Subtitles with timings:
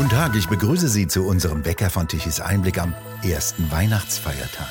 [0.00, 4.70] Guten Tag, ich begrüße Sie zu unserem Wecker von Tichys Einblick am ersten Weihnachtsfeiertag.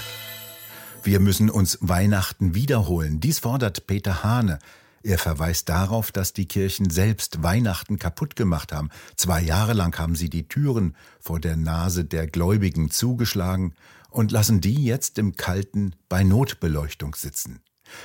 [1.03, 3.19] Wir müssen uns Weihnachten wiederholen.
[3.19, 4.57] Dies fordert Peter Hahne.
[5.03, 8.89] Er verweist darauf, dass die Kirchen selbst Weihnachten kaputt gemacht haben.
[9.17, 13.75] Zwei Jahre lang haben sie die Türen vor der Nase der Gläubigen zugeschlagen
[14.09, 17.59] und lassen die jetzt im Kalten bei Notbeleuchtung sitzen.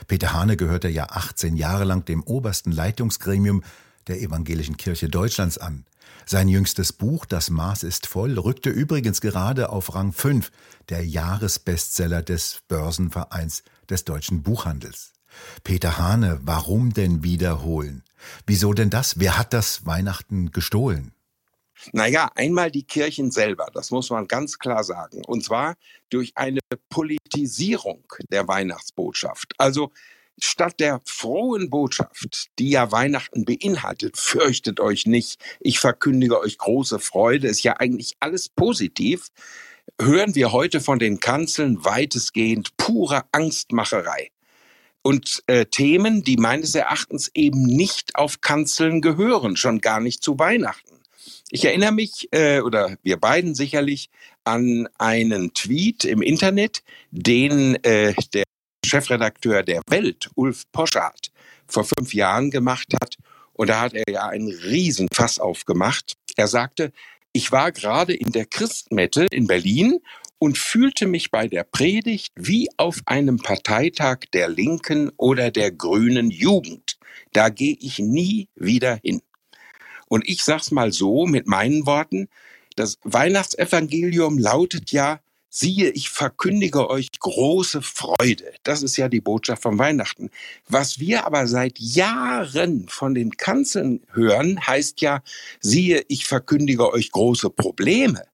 [0.08, 3.62] Peter Hahne gehörte ja 18 Jahre lang dem obersten Leitungsgremium
[4.06, 5.84] der Evangelischen Kirche Deutschlands an.
[6.26, 10.50] Sein jüngstes Buch Das Maß ist voll rückte übrigens gerade auf Rang 5
[10.88, 15.12] der Jahresbestseller des Börsenvereins des deutschen Buchhandels.
[15.64, 18.02] Peter Hane, warum denn wiederholen?
[18.46, 19.18] Wieso denn das?
[19.18, 21.12] Wer hat das Weihnachten gestohlen?
[21.92, 25.22] Naja, einmal die Kirchen selber, das muss man ganz klar sagen.
[25.26, 25.74] Und zwar
[26.08, 29.52] durch eine Politisierung der Weihnachtsbotschaft.
[29.58, 29.92] Also
[30.40, 36.98] statt der frohen Botschaft, die ja Weihnachten beinhaltet, fürchtet euch nicht, ich verkündige euch große
[36.98, 39.28] Freude, ist ja eigentlich alles positiv,
[40.00, 44.30] hören wir heute von den Kanzeln weitestgehend pure Angstmacherei.
[45.02, 50.38] Und äh, Themen, die meines Erachtens eben nicht auf Kanzeln gehören, schon gar nicht zu
[50.38, 50.94] Weihnachten.
[51.50, 54.08] Ich erinnere mich, äh, oder wir beiden sicherlich,
[54.44, 58.44] an einen Tweet im Internet, den äh, der
[58.84, 61.30] Chefredakteur der Welt, Ulf Poschardt,
[61.66, 63.16] vor fünf Jahren gemacht hat.
[63.52, 66.14] Und da hat er ja einen Riesenfass aufgemacht.
[66.36, 66.92] Er sagte,
[67.32, 70.00] ich war gerade in der Christmette in Berlin
[70.38, 76.30] und fühlte mich bei der Predigt wie auf einem Parteitag der Linken oder der Grünen
[76.30, 76.98] Jugend.
[77.32, 79.22] Da gehe ich nie wieder hin.
[80.06, 82.28] Und ich sag's mal so mit meinen Worten,
[82.76, 85.20] das Weihnachtsevangelium lautet ja,
[85.54, 88.52] siehe, ich verkündige euch große Freude.
[88.64, 90.30] Das ist ja die Botschaft von Weihnachten.
[90.68, 95.22] Was wir aber seit Jahren von den Kanzeln hören, heißt ja,
[95.60, 98.24] siehe, ich verkündige euch große Probleme.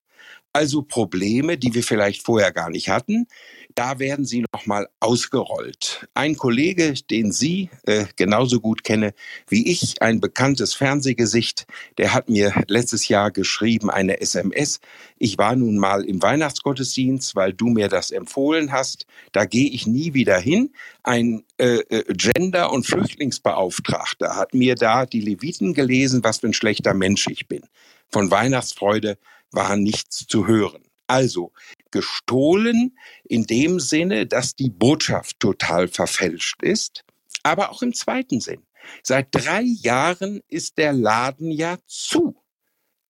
[0.52, 3.28] Also Probleme, die wir vielleicht vorher gar nicht hatten,
[3.76, 6.08] da werden sie nochmal ausgerollt.
[6.14, 9.14] Ein Kollege, den Sie äh, genauso gut kenne
[9.48, 11.66] wie ich, ein bekanntes Fernsehgesicht,
[11.98, 14.80] der hat mir letztes Jahr geschrieben, eine SMS.
[15.18, 19.06] Ich war nun mal im Weihnachtsgottesdienst, weil du mir das empfohlen hast.
[19.30, 20.72] Da gehe ich nie wieder hin.
[21.04, 26.54] Ein äh, äh Gender- und Flüchtlingsbeauftragter hat mir da die Leviten gelesen, was für ein
[26.54, 27.62] schlechter Mensch ich bin.
[28.08, 29.16] Von Weihnachtsfreude
[29.52, 30.82] war nichts zu hören.
[31.06, 31.52] Also
[31.90, 37.04] gestohlen in dem Sinne, dass die Botschaft total verfälscht ist,
[37.42, 38.62] aber auch im zweiten Sinn.
[39.02, 42.36] Seit drei Jahren ist der Laden ja zu.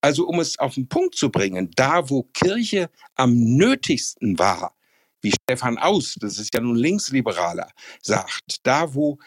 [0.01, 4.75] Also um es auf den Punkt zu bringen, da wo Kirche am nötigsten war,
[5.21, 7.69] wie Stefan Aus, das ist ja nun Linksliberaler,
[8.01, 9.19] sagt, da wo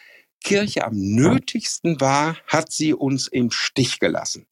[0.43, 4.47] Kirche am nötigsten war, hat sie uns im Stich gelassen.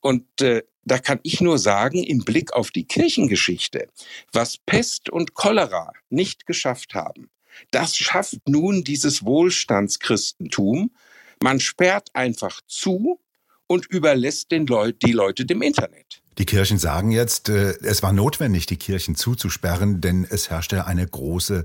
[0.00, 3.88] Und äh, da kann ich nur sagen, im Blick auf die Kirchengeschichte,
[4.32, 7.30] was Pest und Cholera nicht geschafft haben,
[7.70, 10.90] das schafft nun dieses Wohlstandschristentum.
[11.42, 13.20] Man sperrt einfach zu
[13.66, 16.22] und überlässt den Leut die Leute dem Internet.
[16.38, 21.06] Die Kirchen sagen jetzt, äh, es war notwendig, die Kirchen zuzusperren, denn es herrschte eine
[21.06, 21.64] große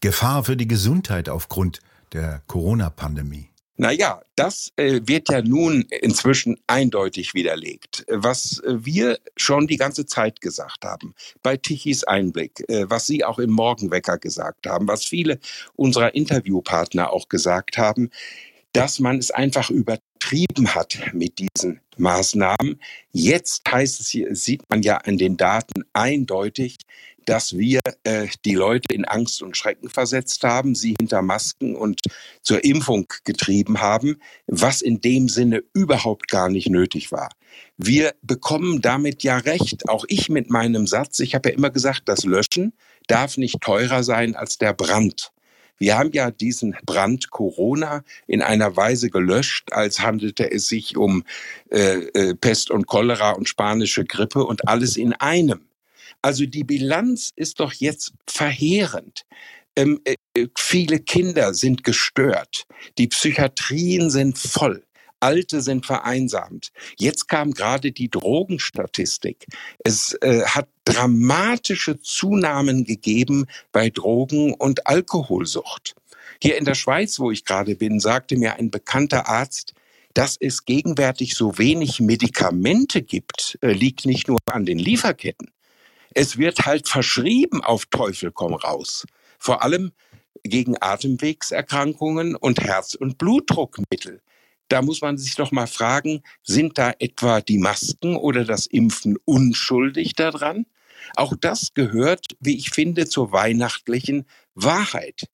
[0.00, 1.80] Gefahr für die Gesundheit aufgrund
[2.12, 3.48] der Corona-Pandemie.
[3.76, 8.04] Naja, das äh, wird ja nun inzwischen eindeutig widerlegt.
[8.08, 13.40] Was wir schon die ganze Zeit gesagt haben, bei Tichys Einblick, äh, was Sie auch
[13.40, 15.40] im Morgenwecker gesagt haben, was viele
[15.74, 18.10] unserer Interviewpartner auch gesagt haben,
[18.72, 22.80] dass man es einfach übertrieben hat mit diesen Maßnahmen.
[23.12, 26.78] Jetzt heißt es hier, sieht man ja an den Daten eindeutig,
[27.28, 32.00] dass wir äh, die Leute in Angst und Schrecken versetzt haben, sie hinter Masken und
[32.42, 37.30] zur Impfung getrieben haben, was in dem Sinne überhaupt gar nicht nötig war.
[37.76, 42.02] Wir bekommen damit ja recht, auch ich mit meinem Satz, ich habe ja immer gesagt,
[42.06, 42.72] das Löschen
[43.06, 45.32] darf nicht teurer sein als der Brand.
[45.78, 51.24] Wir haben ja diesen Brand Corona in einer Weise gelöscht, als handelte es sich um
[51.70, 55.66] äh, äh, Pest und Cholera und spanische Grippe und alles in einem.
[56.24, 59.26] Also die Bilanz ist doch jetzt verheerend.
[59.76, 62.64] Ähm, äh, äh, viele Kinder sind gestört.
[62.96, 64.86] Die Psychiatrien sind voll.
[65.20, 66.72] Alte sind vereinsamt.
[66.96, 69.44] Jetzt kam gerade die Drogenstatistik.
[69.84, 75.94] Es äh, hat dramatische Zunahmen gegeben bei Drogen- und Alkoholsucht.
[76.42, 79.74] Hier in der Schweiz, wo ich gerade bin, sagte mir ein bekannter Arzt,
[80.14, 85.50] dass es gegenwärtig so wenig Medikamente gibt, äh, liegt nicht nur an den Lieferketten.
[86.14, 89.04] Es wird halt verschrieben auf Teufel komm raus.
[89.38, 89.92] Vor allem
[90.44, 94.20] gegen Atemwegserkrankungen und Herz- und Blutdruckmittel.
[94.68, 99.18] Da muss man sich doch mal fragen, sind da etwa die Masken oder das Impfen
[99.24, 100.66] unschuldig daran?
[101.16, 105.28] Auch das gehört, wie ich finde, zur weihnachtlichen Wahrheit.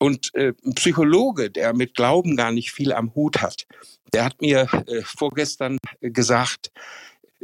[0.00, 3.66] Und äh, ein Psychologe, der mit Glauben gar nicht viel am Hut hat,
[4.12, 6.72] der hat mir äh, vorgestern gesagt,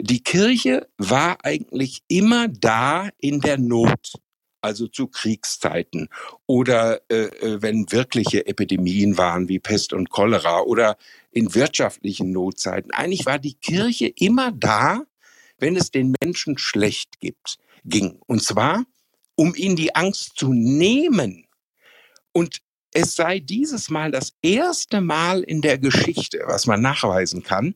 [0.03, 4.13] die Kirche war eigentlich immer da in der Not,
[4.61, 6.09] also zu Kriegszeiten
[6.47, 10.97] oder äh, äh, wenn wirkliche Epidemien waren wie Pest und Cholera oder
[11.31, 12.91] in wirtschaftlichen Notzeiten.
[12.93, 15.03] Eigentlich war die Kirche immer da,
[15.59, 18.21] wenn es den Menschen schlecht gibt, ging.
[18.27, 18.85] Und zwar,
[19.35, 21.47] um ihnen die Angst zu nehmen.
[22.33, 22.61] Und
[22.93, 27.75] es sei dieses Mal das erste Mal in der Geschichte, was man nachweisen kann,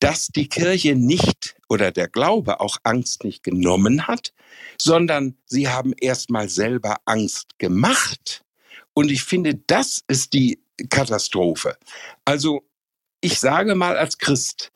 [0.00, 4.32] dass die Kirche nicht oder der Glaube auch Angst nicht genommen hat,
[4.80, 8.44] sondern sie haben erstmal selber Angst gemacht.
[8.94, 11.76] Und ich finde, das ist die Katastrophe.
[12.24, 12.62] Also
[13.20, 14.72] ich sage mal als Christ,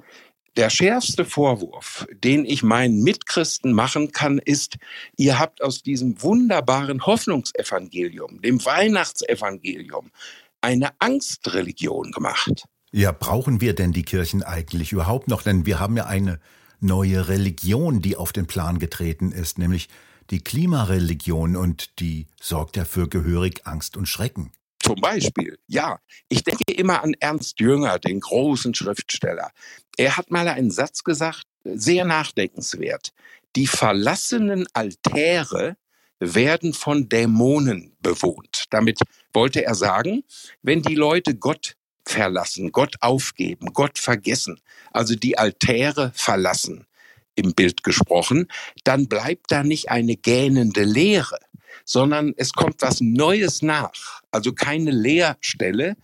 [0.56, 4.77] der schärfste Vorwurf, den ich meinen Mitchristen machen kann, ist,
[5.17, 10.12] ihr habt aus diesem wunderbaren Hoffnungsevangelium, dem Weihnachtsevangelium,
[10.61, 12.67] eine Angstreligion gemacht.
[12.96, 15.43] Ja, brauchen wir denn die Kirchen eigentlich überhaupt noch?
[15.43, 16.38] Denn wir haben ja eine
[16.79, 19.88] neue Religion, die auf den Plan getreten ist, nämlich
[20.31, 24.52] die Klimareligion und die sorgt ja für gehörig Angst und Schrecken.
[24.79, 25.99] Zum Beispiel, ja.
[26.29, 29.50] Ich denke immer an Ernst Jünger, den großen Schriftsteller.
[29.96, 33.12] Er hat mal einen Satz gesagt, sehr nachdenkenswert.
[33.56, 35.76] Die verlassenen Altäre
[36.20, 38.67] werden von Dämonen bewohnt.
[38.70, 39.00] Damit
[39.32, 40.23] wollte er sagen,
[40.62, 41.75] wenn die Leute Gott
[42.06, 44.61] verlassen, Gott aufgeben, Gott vergessen,
[44.93, 46.87] also die Altäre verlassen,
[47.35, 48.49] im Bild gesprochen,
[48.85, 51.39] dann bleibt da nicht eine gähnende Leere,
[51.85, 54.21] sondern es kommt was Neues nach.
[54.31, 55.97] Also keine Leerstelle,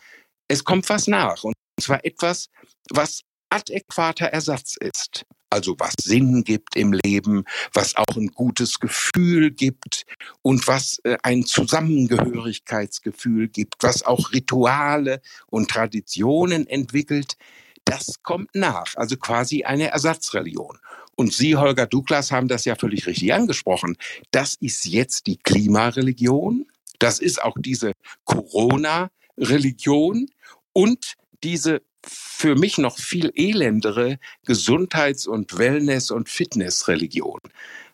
[0.49, 1.44] es kommt was nach.
[1.44, 2.49] Und zwar etwas,
[2.91, 7.44] was adäquater Ersatz ist also was Sinn gibt im Leben,
[7.75, 10.06] was auch ein gutes Gefühl gibt
[10.43, 17.37] und was äh, ein Zusammengehörigkeitsgefühl gibt, was auch Rituale und Traditionen entwickelt,
[17.85, 20.79] das kommt nach, also quasi eine Ersatzreligion.
[21.17, 23.97] Und Sie, Holger Douglas, haben das ja völlig richtig angesprochen.
[24.31, 26.67] Das ist jetzt die Klimareligion,
[26.99, 27.93] das ist auch diese
[28.25, 30.31] Corona-Religion
[30.73, 37.40] und diese für mich noch viel elendere Gesundheits- und Wellness- und Fitnessreligion.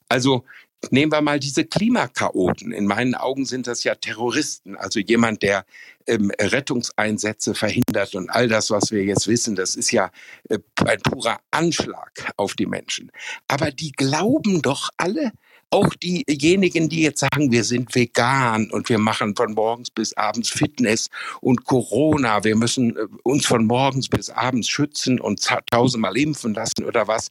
[0.08, 0.44] Also
[0.90, 2.72] nehmen wir mal diese Klimakaoten.
[2.72, 5.64] In meinen Augen sind das ja Terroristen, also jemand, der
[6.06, 10.10] ähm, Rettungseinsätze verhindert und all das, was wir jetzt wissen, das ist ja
[10.48, 13.10] äh, ein purer Anschlag auf die Menschen.
[13.48, 15.32] Aber die glauben doch alle,
[15.70, 20.50] auch diejenigen, die jetzt sagen, wir sind vegan und wir machen von morgens bis abends
[20.50, 21.10] Fitness
[21.40, 26.84] und Corona, wir müssen äh, uns von morgens bis abends schützen und tausendmal impfen lassen
[26.84, 27.28] oder was,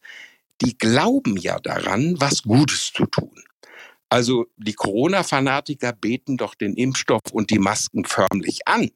[0.61, 3.43] die glauben ja daran, was Gutes zu tun.
[4.09, 8.91] Also die Corona-Fanatiker beten doch den Impfstoff und die Masken förmlich an.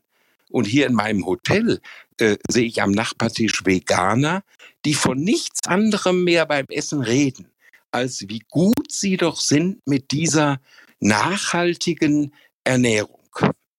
[0.51, 1.80] Und hier in meinem Hotel
[2.19, 4.44] äh, sehe ich am Nachbartisch Veganer,
[4.85, 7.51] die von nichts anderem mehr beim Essen reden
[7.91, 10.59] als wie gut sie doch sind mit dieser
[11.00, 12.33] nachhaltigen
[12.63, 13.19] Ernährung.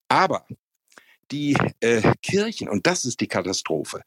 [0.08, 0.46] Aber
[1.30, 4.02] die äh, Kirchen, und das ist die Katastrophe,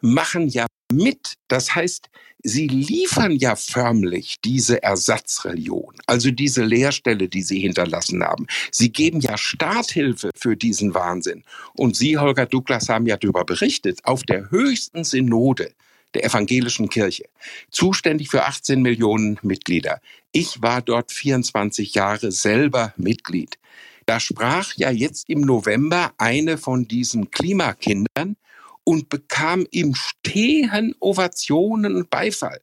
[0.00, 1.34] machen ja mit.
[1.48, 2.08] Das heißt,
[2.42, 8.46] sie liefern ja förmlich diese Ersatzreligion, also diese Lehrstelle, die sie hinterlassen haben.
[8.70, 11.44] Sie geben ja Starthilfe für diesen Wahnsinn.
[11.74, 15.72] Und Sie, Holger Douglas, haben ja darüber berichtet, auf der höchsten Synode
[16.14, 17.24] der evangelischen Kirche,
[17.70, 20.00] zuständig für 18 Millionen Mitglieder.
[20.32, 23.58] Ich war dort 24 Jahre selber Mitglied.
[24.06, 28.36] Da sprach ja jetzt im November eine von diesen Klimakindern
[28.84, 32.60] und bekam im Stehen Ovationen und Beifall.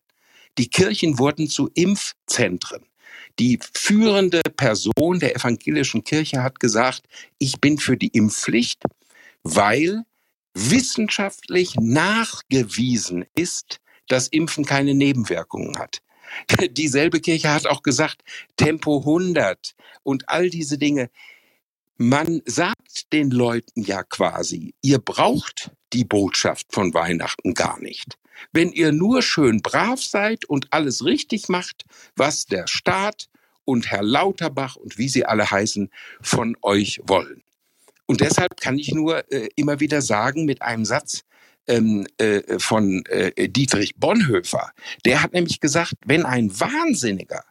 [0.58, 2.84] Die Kirchen wurden zu Impfzentren.
[3.40, 7.04] Die führende Person der evangelischen Kirche hat gesagt,
[7.38, 8.84] ich bin für die Impfpflicht,
[9.44, 10.04] weil
[10.54, 16.02] wissenschaftlich nachgewiesen ist, dass Impfen keine Nebenwirkungen hat.
[16.72, 18.24] Dieselbe Kirche hat auch gesagt,
[18.58, 21.10] Tempo 100 und all diese Dinge.
[21.98, 28.18] Man sagt den Leuten ja quasi, ihr braucht die Botschaft von Weihnachten gar nicht.
[28.54, 31.84] Wenn ihr nur schön brav seid und alles richtig macht,
[32.16, 33.28] was der Staat
[33.66, 35.90] und Herr Lauterbach und wie sie alle heißen
[36.22, 37.44] von euch wollen.
[38.10, 41.22] Und deshalb kann ich nur äh, immer wieder sagen mit einem Satz
[41.68, 44.72] ähm, äh, von äh, Dietrich Bonhoeffer,
[45.06, 47.44] der hat nämlich gesagt, wenn ein Wahnsinniger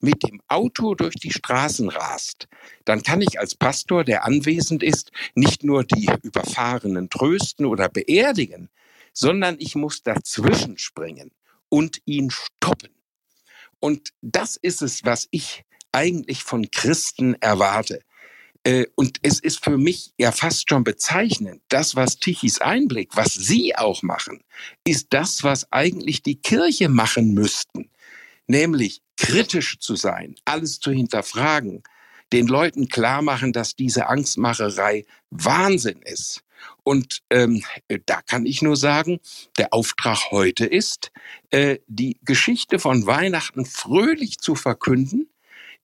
[0.00, 2.48] mit dem Auto durch die Straßen rast,
[2.86, 8.70] dann kann ich als Pastor, der anwesend ist, nicht nur die Überfahrenen trösten oder beerdigen,
[9.12, 11.30] sondern ich muss dazwischen springen
[11.68, 12.94] und ihn stoppen.
[13.80, 18.00] Und das ist es, was ich eigentlich von Christen erwarte.
[18.66, 21.62] Äh, und es ist für mich ja fast schon bezeichnend.
[21.68, 24.42] Das, was Tichys Einblick, was Sie auch machen,
[24.84, 27.90] ist das, was eigentlich die Kirche machen müssten.
[28.48, 31.84] Nämlich kritisch zu sein, alles zu hinterfragen,
[32.32, 36.42] den Leuten klar machen, dass diese Angstmacherei Wahnsinn ist.
[36.82, 37.62] Und ähm,
[38.06, 39.20] da kann ich nur sagen,
[39.58, 41.12] der Auftrag heute ist,
[41.50, 45.28] äh, die Geschichte von Weihnachten fröhlich zu verkünden,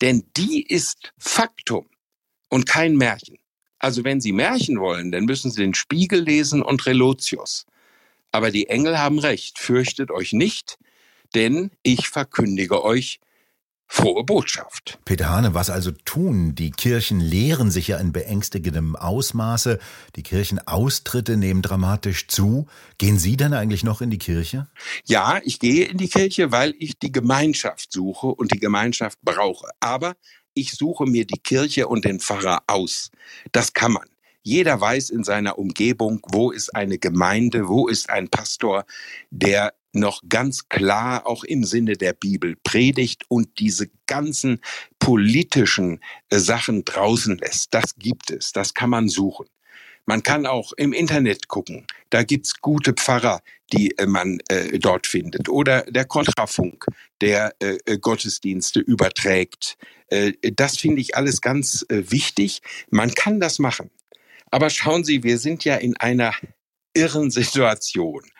[0.00, 1.86] denn die ist Faktum
[2.52, 3.38] und kein Märchen.
[3.78, 7.64] Also wenn Sie Märchen wollen, dann müssen Sie den Spiegel lesen und Relotius.
[8.30, 10.78] Aber die Engel haben recht, fürchtet euch nicht,
[11.34, 13.20] denn ich verkündige euch
[13.86, 14.98] frohe Botschaft.
[15.06, 16.54] Peter Hane, was also tun?
[16.54, 19.78] Die Kirchen leeren sich ja in beängstigendem Ausmaße.
[20.16, 22.66] Die Kirchenaustritte nehmen dramatisch zu.
[22.98, 24.66] Gehen Sie denn eigentlich noch in die Kirche?
[25.06, 29.68] Ja, ich gehe in die Kirche, weil ich die Gemeinschaft suche und die Gemeinschaft brauche.
[29.80, 30.16] Aber
[30.54, 33.10] ich suche mir die Kirche und den Pfarrer aus.
[33.52, 34.08] Das kann man.
[34.42, 38.84] Jeder weiß in seiner Umgebung, wo ist eine Gemeinde, wo ist ein Pastor,
[39.30, 44.60] der noch ganz klar auch im Sinne der Bibel predigt und diese ganzen
[44.98, 47.74] politischen äh, Sachen draußen lässt.
[47.74, 49.46] Das gibt es, das kann man suchen.
[50.04, 51.86] Man kann auch im Internet gucken.
[52.10, 53.40] Da gibt's gute Pfarrer,
[53.72, 55.48] die äh, man äh, dort findet.
[55.48, 56.86] Oder der Kontrafunk,
[57.20, 59.76] der äh, äh Gottesdienste überträgt.
[60.08, 62.62] Äh, das finde ich alles ganz äh, wichtig.
[62.90, 63.90] Man kann das machen.
[64.50, 66.34] Aber schauen Sie, wir sind ja in einer
[66.94, 68.22] irren Situation.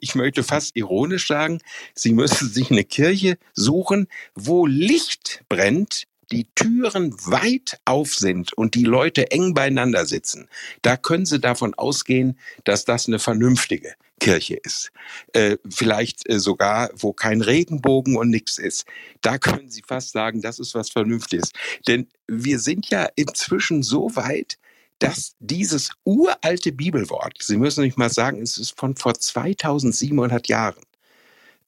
[0.00, 1.60] Ich möchte fast ironisch sagen,
[1.92, 8.74] Sie müssen sich eine Kirche suchen, wo Licht brennt, die Türen weit auf sind und
[8.74, 10.48] die Leute eng beieinander sitzen,
[10.82, 14.90] da können Sie davon ausgehen, dass das eine vernünftige Kirche ist.
[15.32, 18.84] Äh, vielleicht äh, sogar, wo kein Regenbogen und nichts ist.
[19.22, 21.52] Da können Sie fast sagen, das ist was Vernünftiges.
[21.86, 24.58] Denn wir sind ja inzwischen so weit,
[24.98, 30.82] dass dieses uralte Bibelwort, Sie müssen nicht mal sagen, es ist von vor 2700 Jahren,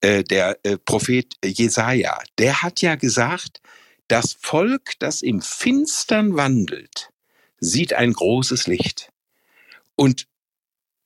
[0.01, 3.61] äh, der äh, Prophet Jesaja, der hat ja gesagt,
[4.11, 7.11] das Volk, das im Finstern wandelt,
[7.61, 9.13] sieht ein großes Licht.
[9.95, 10.27] Und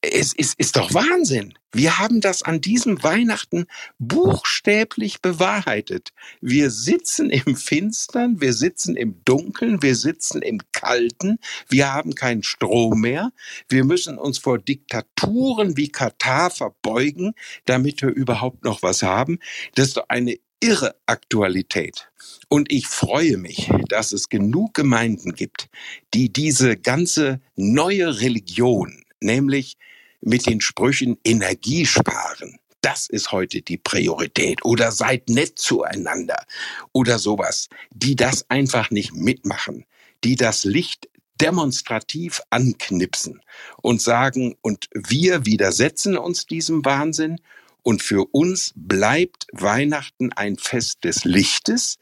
[0.00, 1.54] es ist, ist doch Wahnsinn.
[1.72, 3.66] Wir haben das an diesem Weihnachten
[3.98, 6.10] buchstäblich bewahrheitet.
[6.40, 12.42] Wir sitzen im Finstern, wir sitzen im Dunkeln, wir sitzen im Kalten, wir haben keinen
[12.42, 13.32] Strom mehr,
[13.68, 17.34] wir müssen uns vor Diktaturen wie Katar verbeugen,
[17.64, 19.38] damit wir überhaupt noch was haben.
[19.74, 22.10] Das ist doch eine irre Aktualität.
[22.48, 25.68] Und ich freue mich, dass es genug Gemeinden gibt,
[26.14, 29.76] die diese ganze neue Religion, nämlich
[30.20, 32.58] mit den Sprüchen Energie sparen.
[32.80, 34.64] Das ist heute die Priorität.
[34.64, 36.44] Oder seid nett zueinander.
[36.92, 37.68] Oder sowas.
[37.94, 39.86] Die das einfach nicht mitmachen.
[40.22, 41.08] Die das Licht
[41.40, 43.40] demonstrativ anknipsen
[43.82, 47.40] und sagen, und wir widersetzen uns diesem Wahnsinn
[47.84, 51.98] und für uns bleibt Weihnachten ein Fest des Lichtes,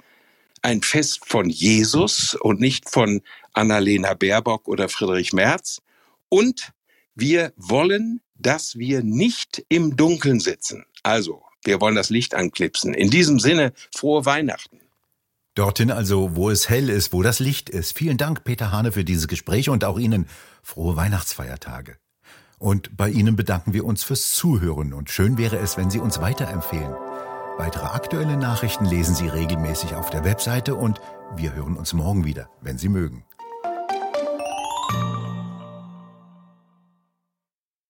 [0.62, 3.20] ein Fest von Jesus und nicht von
[3.52, 5.82] Annalena Baerbock oder Friedrich Merz.
[6.28, 6.72] Und
[7.14, 10.86] wir wollen, dass wir nicht im Dunkeln sitzen.
[11.02, 12.94] Also, wir wollen das Licht anklipsen.
[12.94, 14.80] In diesem Sinne, frohe Weihnachten.
[15.54, 17.98] Dorthin also, wo es hell ist, wo das Licht ist.
[17.98, 20.26] Vielen Dank, Peter Hane, für dieses Gespräch und auch Ihnen
[20.62, 21.98] frohe Weihnachtsfeiertage.
[22.62, 26.20] Und bei Ihnen bedanken wir uns fürs Zuhören und schön wäre es, wenn Sie uns
[26.20, 26.94] weiterempfehlen.
[27.58, 31.00] Weitere aktuelle Nachrichten lesen Sie regelmäßig auf der Webseite und
[31.34, 33.24] wir hören uns morgen wieder, wenn Sie mögen.